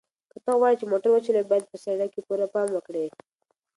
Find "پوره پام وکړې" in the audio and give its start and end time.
2.27-3.05